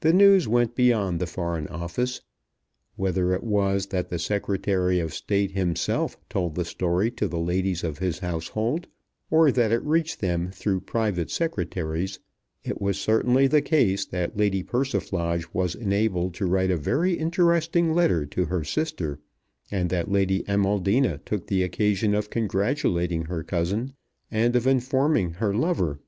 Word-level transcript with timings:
The 0.00 0.14
news 0.14 0.48
went 0.48 0.74
beyond 0.74 1.20
the 1.20 1.26
Foreign 1.26 1.66
Office. 1.66 2.22
Whether 2.94 3.34
it 3.34 3.42
was 3.44 3.88
that 3.88 4.08
the 4.08 4.18
Secretary 4.18 4.98
of 4.98 5.12
State 5.12 5.50
himself 5.50 6.16
told 6.30 6.54
the 6.54 6.64
story 6.64 7.10
to 7.10 7.28
the 7.28 7.38
ladies 7.38 7.84
of 7.84 7.98
his 7.98 8.20
household, 8.20 8.86
or 9.30 9.52
that 9.52 9.72
it 9.72 9.82
reached 9.84 10.20
them 10.20 10.50
through 10.50 10.80
private 10.88 11.30
secretaries, 11.30 12.18
it 12.64 12.80
was 12.80 12.98
certainly 12.98 13.46
the 13.46 13.60
case 13.60 14.06
that 14.06 14.38
Lady 14.38 14.62
Persiflage 14.62 15.52
was 15.52 15.74
enabled 15.74 16.32
to 16.36 16.46
write 16.46 16.70
a 16.70 16.76
very 16.78 17.12
interesting 17.12 17.92
letter 17.92 18.24
to 18.24 18.46
her 18.46 18.64
sister, 18.64 19.20
and 19.70 19.90
that 19.90 20.10
Lady 20.10 20.44
Amaldina 20.48 21.18
took 21.26 21.46
the 21.48 21.62
occasion 21.62 22.14
of 22.14 22.30
congratulating 22.30 23.26
her 23.26 23.42
cousin 23.42 23.92
and 24.30 24.56
of 24.56 24.66
informing 24.66 25.32
her 25.32 25.52
lover. 25.52 26.00